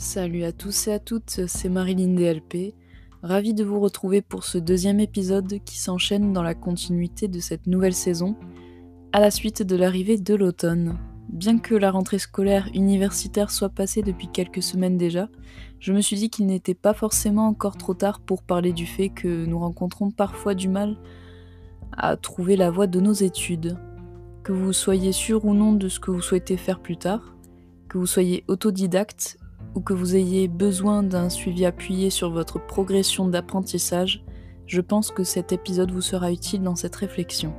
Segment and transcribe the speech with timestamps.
[0.00, 2.72] Salut à tous et à toutes, c'est Marilyn DLP.
[3.24, 7.66] Ravie de vous retrouver pour ce deuxième épisode qui s'enchaîne dans la continuité de cette
[7.66, 8.36] nouvelle saison,
[9.12, 10.96] à la suite de l'arrivée de l'automne.
[11.28, 15.28] Bien que la rentrée scolaire universitaire soit passée depuis quelques semaines déjà,
[15.80, 19.08] je me suis dit qu'il n'était pas forcément encore trop tard pour parler du fait
[19.08, 20.96] que nous rencontrons parfois du mal
[21.90, 23.76] à trouver la voie de nos études.
[24.44, 27.34] Que vous soyez sûr ou non de ce que vous souhaitez faire plus tard,
[27.88, 29.37] que vous soyez autodidacte
[29.74, 34.24] ou que vous ayez besoin d'un suivi appuyé sur votre progression d'apprentissage,
[34.66, 37.54] je pense que cet épisode vous sera utile dans cette réflexion.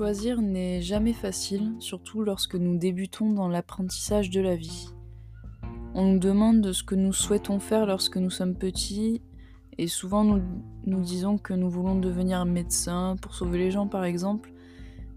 [0.00, 4.88] Choisir n'est jamais facile, surtout lorsque nous débutons dans l'apprentissage de la vie.
[5.94, 9.20] On nous demande ce que nous souhaitons faire lorsque nous sommes petits,
[9.80, 10.42] et souvent nous,
[10.84, 14.52] nous disons que nous voulons devenir médecin pour sauver les gens par exemple,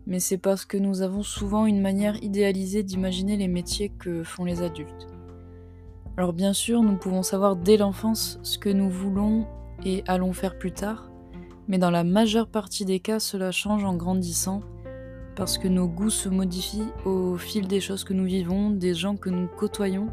[0.07, 4.45] mais c'est parce que nous avons souvent une manière idéalisée d'imaginer les métiers que font
[4.45, 5.09] les adultes.
[6.15, 9.45] Alors bien sûr, nous pouvons savoir dès l'enfance ce que nous voulons
[9.83, 11.11] et allons faire plus tard,
[11.67, 14.61] mais dans la majeure partie des cas, cela change en grandissant,
[15.35, 19.17] parce que nos goûts se modifient au fil des choses que nous vivons, des gens
[19.17, 20.07] que nous côtoyons,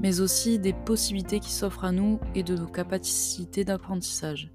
[0.00, 4.52] mais aussi des possibilités qui s'offrent à nous et de nos capacités d'apprentissage.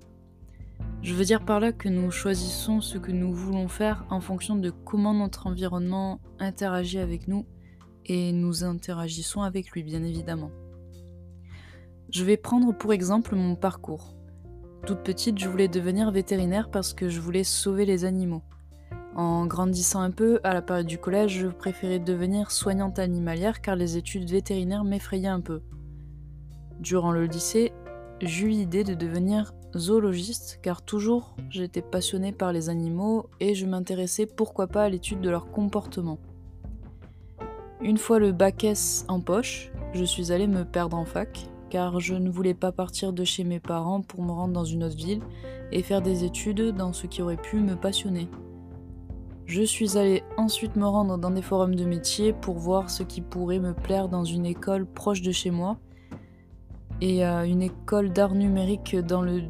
[1.02, 4.56] Je veux dire par là que nous choisissons ce que nous voulons faire en fonction
[4.56, 7.45] de comment notre environnement interagit avec nous
[8.06, 10.52] et nous interagissons avec lui bien évidemment.
[12.11, 14.16] Je vais prendre pour exemple mon parcours.
[14.86, 18.44] Toute petite, je voulais devenir vétérinaire parce que je voulais sauver les animaux.
[19.16, 23.76] En grandissant un peu, à la période du collège, je préférais devenir soignante animalière car
[23.76, 25.62] les études vétérinaires m'effrayaient un peu.
[26.80, 27.73] Durant le lycée,
[28.22, 34.26] j'eus l'idée de devenir zoologiste car toujours j'étais passionnée par les animaux et je m'intéressais
[34.26, 36.17] pourquoi pas à l'étude de leur comportement.
[37.82, 42.00] Une fois le bac S en poche, je suis allée me perdre en fac car
[42.00, 44.95] je ne voulais pas partir de chez mes parents pour me rendre dans une autre
[44.95, 45.21] ville
[45.71, 48.30] et faire des études dans ce qui aurait pu me passionner.
[49.52, 53.20] Je suis allée ensuite me rendre dans des forums de métiers pour voir ce qui
[53.20, 55.78] pourrait me plaire dans une école proche de chez moi.
[57.02, 59.42] Et euh, une école d'art numérique dans le,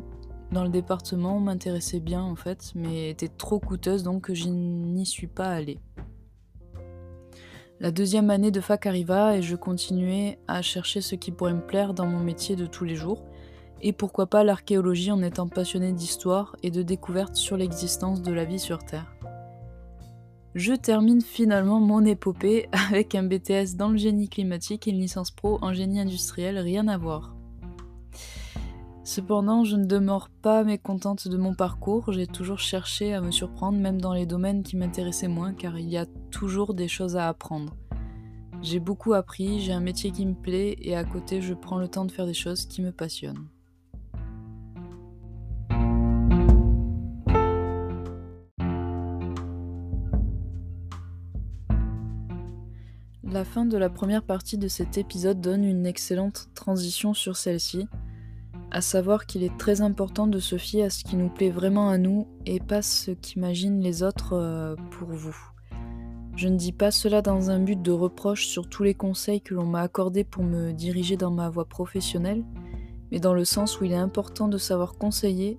[0.52, 5.28] dans le département m'intéressait bien en fait, mais était trop coûteuse donc je n'y suis
[5.28, 5.78] pas allée.
[7.80, 11.62] La deuxième année de fac arriva et je continuais à chercher ce qui pourrait me
[11.62, 13.24] plaire dans mon métier de tous les jours,
[13.84, 18.46] et pourquoi pas l'archéologie en étant passionnée d'histoire et de découverte sur l'existence de la
[18.46, 19.14] vie sur Terre.
[20.54, 25.32] Je termine finalement mon épopée avec un BTS dans le génie climatique et une licence
[25.32, 27.36] pro en génie industriel, rien à voir.
[29.06, 33.78] Cependant, je ne demeure pas mécontente de mon parcours, j'ai toujours cherché à me surprendre
[33.78, 37.30] même dans les domaines qui m'intéressaient moins car il y a toujours des choses à
[37.30, 37.76] apprendre.
[38.62, 41.88] J'ai beaucoup appris, j'ai un métier qui me plaît et à côté je prends le
[41.88, 43.48] temps de faire des choses qui me passionnent.
[53.32, 57.88] La fin de la première partie de cet épisode donne une excellente transition sur celle-ci
[58.72, 61.90] à savoir qu'il est très important de se fier à ce qui nous plaît vraiment
[61.90, 65.36] à nous et pas ce qu'imaginent les autres euh, pour vous.
[66.36, 69.54] Je ne dis pas cela dans un but de reproche sur tous les conseils que
[69.54, 72.44] l'on m'a accordés pour me diriger dans ma voie professionnelle,
[73.12, 75.58] mais dans le sens où il est important de savoir conseiller,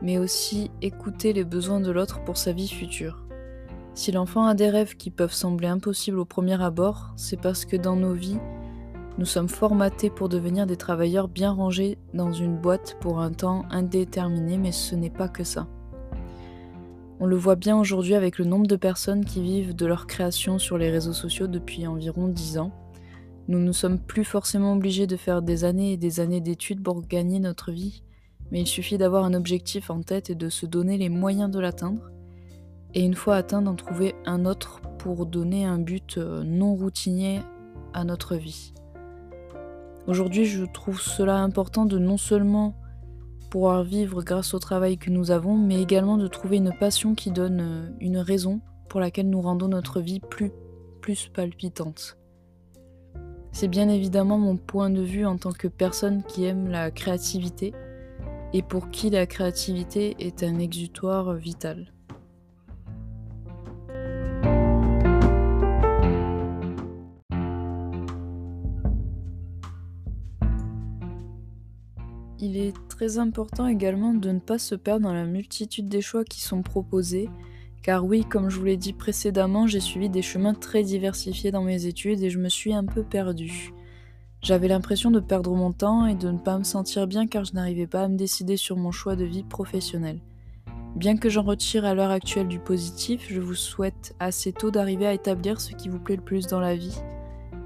[0.00, 3.21] mais aussi écouter les besoins de l'autre pour sa vie future.
[3.94, 7.76] Si l'enfant a des rêves qui peuvent sembler impossibles au premier abord, c'est parce que
[7.76, 8.38] dans nos vies,
[9.18, 13.66] nous sommes formatés pour devenir des travailleurs bien rangés dans une boîte pour un temps
[13.70, 15.68] indéterminé, mais ce n'est pas que ça.
[17.20, 20.58] On le voit bien aujourd'hui avec le nombre de personnes qui vivent de leur création
[20.58, 22.72] sur les réseaux sociaux depuis environ 10 ans.
[23.48, 27.06] Nous ne sommes plus forcément obligés de faire des années et des années d'études pour
[27.06, 28.02] gagner notre vie,
[28.50, 31.60] mais il suffit d'avoir un objectif en tête et de se donner les moyens de
[31.60, 32.10] l'atteindre,
[32.94, 37.40] et une fois atteint d'en trouver un autre pour donner un but euh, non routinier
[37.92, 38.72] à notre vie.
[40.06, 42.76] Aujourd'hui, je trouve cela important de non seulement
[43.50, 47.30] pouvoir vivre grâce au travail que nous avons, mais également de trouver une passion qui
[47.30, 50.52] donne euh, une raison pour laquelle nous rendons notre vie plus,
[51.00, 52.18] plus palpitante.
[53.52, 57.74] C'est bien évidemment mon point de vue en tant que personne qui aime la créativité
[58.54, 61.92] et pour qui la créativité est un exutoire vital.
[72.44, 76.24] Il est très important également de ne pas se perdre dans la multitude des choix
[76.24, 77.30] qui sont proposés,
[77.84, 81.62] car oui, comme je vous l'ai dit précédemment, j'ai suivi des chemins très diversifiés dans
[81.62, 83.72] mes études et je me suis un peu perdue.
[84.42, 87.54] J'avais l'impression de perdre mon temps et de ne pas me sentir bien car je
[87.54, 90.18] n'arrivais pas à me décider sur mon choix de vie professionnelle.
[90.96, 95.06] Bien que j'en retire à l'heure actuelle du positif, je vous souhaite assez tôt d'arriver
[95.06, 96.98] à établir ce qui vous plaît le plus dans la vie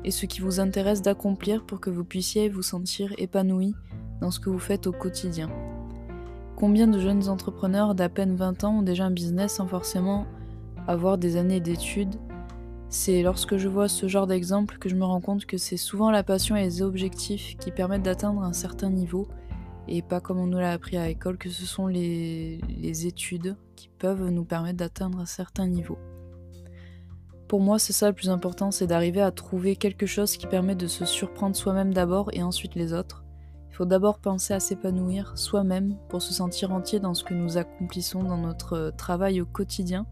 [0.06, 3.74] et ce qui vous intéresse d'accomplir pour que vous puissiez vous sentir épanoui
[4.22, 5.50] dans ce que vous faites au quotidien.
[6.56, 10.26] Combien de jeunes entrepreneurs d'à peine 20 ans ont déjà un business sans forcément
[10.86, 12.14] avoir des années d'études?
[12.88, 16.10] C'est lorsque je vois ce genre d'exemple que je me rends compte que c'est souvent
[16.10, 19.28] la passion et les objectifs qui permettent d'atteindre un certain niveau
[19.88, 22.60] et pas comme on nous l'a appris à l'école, que ce sont les,
[23.06, 25.98] études qui peuvent nous permettre d'atteindre un certain niveau.
[27.48, 30.74] Pour moi, c'est ça le plus important, c'est d'arriver à trouver quelque chose qui permet
[30.74, 33.24] de se surprendre soi-même d'abord et ensuite les autres.
[33.70, 37.56] Il faut d'abord penser à s'épanouir soi-même pour se sentir entier dans ce que nous
[37.56, 40.06] accomplissons dans notre travail au quotidien.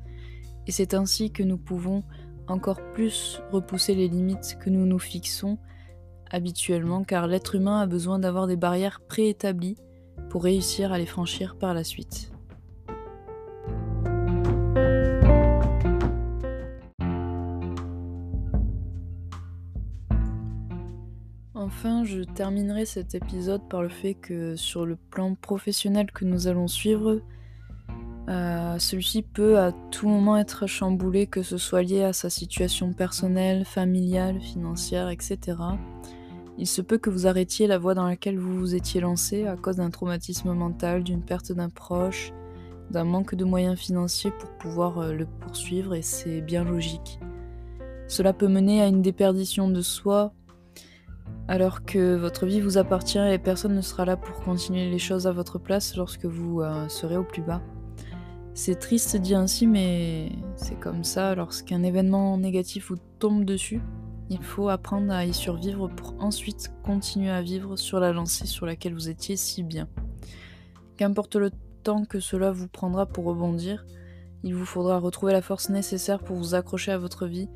[0.67, 2.05] Et c'est ainsi que nous pouvons
[2.47, 5.59] encore plus repousser les limites que nous nous fixons
[6.31, 9.77] habituellement car l'être humain a besoin d'avoir des barrières préétablies
[10.31, 12.34] pour réussir à les franchir par la suite.
[21.57, 26.49] Enfin, je terminerai cet épisode par le fait que sur le plan professionnel que nous
[26.49, 27.21] allons suivre,
[28.29, 32.93] euh, celui-ci peut à tout moment être chamboulé, que ce soit lié à sa situation
[32.93, 35.57] personnelle, familiale, financière, etc.
[36.59, 39.57] Il se peut que vous arrêtiez la voie dans laquelle vous vous étiez lancé à
[39.57, 42.33] cause d'un traumatisme mental, d'une perte d'un proche,
[42.91, 47.21] d'un manque de moyens financiers pour pouvoir euh, le poursuivre et c'est bien logique.
[48.09, 50.33] Cela peut mener à une déperdition de soi
[51.49, 55.27] alors que votre vie vous appartient et personne ne sera là pour continuer les choses
[55.27, 57.63] à votre place lorsque vous euh, serez au plus bas.
[58.55, 63.81] C'est triste dit ainsi mais c'est comme ça lorsqu'un événement négatif vous tombe dessus
[64.31, 68.67] il faut apprendre à y survivre pour ensuite continuer à vivre sur la lancée sur
[68.67, 69.89] laquelle vous étiez si bien.
[70.97, 71.51] Qu'importe le
[71.83, 73.85] temps que cela vous prendra pour rebondir,
[74.43, 77.49] il vous faudra retrouver la force nécessaire pour vous accrocher à votre vie,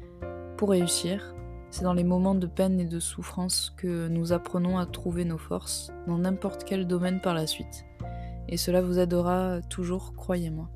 [0.57, 1.35] pour réussir.
[1.71, 5.39] C'est dans les moments de peine et de souffrance que nous apprenons à trouver nos
[5.39, 7.85] forces dans n'importe quel domaine par la suite.
[8.49, 10.71] Et cela vous aidera toujours, croyez-moi.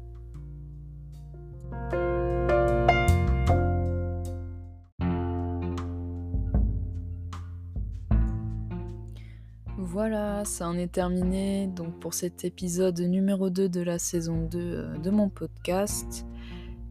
[9.93, 14.59] Voilà, ça en est terminé donc pour cet épisode numéro 2 de la saison 2
[14.59, 16.25] euh, de mon podcast.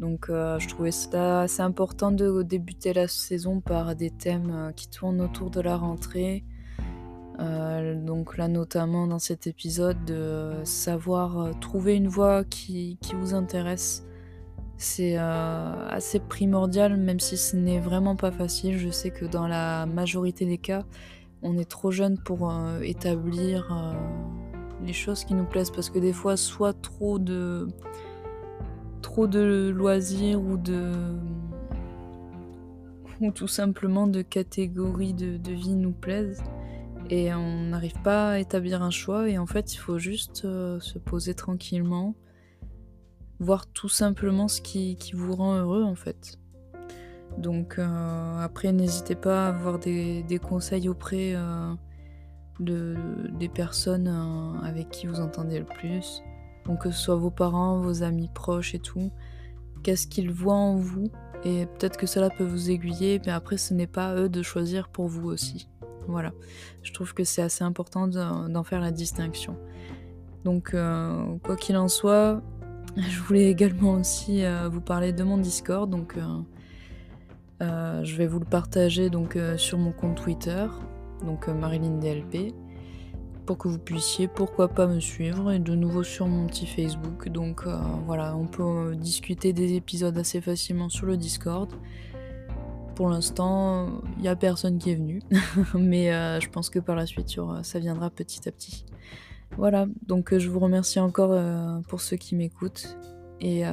[0.01, 4.71] Donc euh, je trouvais ça assez important de débuter la saison par des thèmes euh,
[4.73, 6.43] qui tournent autour de la rentrée.
[8.05, 14.03] donc là notamment dans cet épisode de savoir trouver une voie qui, qui vous intéresse.
[14.77, 18.77] C'est assez primordial même si ce n'est vraiment pas facile.
[18.77, 20.83] Je sais que dans la majorité des cas,
[21.43, 23.93] on est trop jeune pour euh, établir euh,
[24.85, 27.67] les choses qui nous plaisent parce que des fois soit trop de
[29.11, 30.93] trop de loisirs ou de
[33.19, 36.41] ou tout simplement de catégories de, vie nous plaisent
[37.09, 40.79] et on n'arrive pas à établir un choix et en fait il faut juste euh,
[40.79, 42.15] se poser tranquillement
[43.41, 46.39] voir tout simplement ce qui vous rend heureux en fait
[47.37, 51.73] donc euh, après, n'hésitez pas à avoir des, conseils auprès euh,
[52.59, 52.95] de,
[53.39, 54.09] des personnes
[54.63, 56.21] avec qui vous entendez le plus.
[56.65, 59.11] Donc que ce soit vos parents, vos amis proches et tout.
[59.83, 61.11] Qu'est-ce qu'ils voient en vous
[61.43, 64.89] Et peut-être que cela peut vous aiguiller, mais après, ce n'est pas eux de choisir
[64.89, 65.67] pour vous aussi.
[66.07, 66.31] Voilà.
[66.83, 69.57] Je trouve que c'est assez important d'en faire la distinction.
[70.43, 70.75] Donc,
[71.43, 72.41] quoi qu'il en soit,
[72.95, 75.89] je voulais également aussi vous parler de mon Discord.
[75.89, 76.15] Donc,
[77.61, 80.65] euh, je vais vous le partager donc euh, sur mon compte Twitter,
[81.23, 82.55] donc euh, Marilyn DLP,
[83.55, 85.51] que vous puissiez, pourquoi pas, me suivre.
[85.51, 87.29] Et de nouveau sur mon petit Facebook.
[87.29, 91.69] Donc euh, voilà, on peut euh, discuter des épisodes assez facilement sur le Discord.
[92.95, 95.21] Pour l'instant, il n'y a personne qui est venu.
[95.73, 98.85] Mais euh, je pense que par la suite, ça viendra petit à petit.
[99.57, 101.37] Voilà, donc je vous remercie encore
[101.89, 102.97] pour ceux qui m'écoutent.
[103.41, 103.63] Et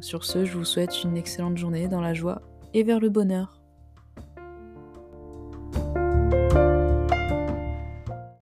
[0.00, 2.42] sur ce, je vous souhaite une excellente journée dans la joie
[2.74, 3.62] et vers le bonheur.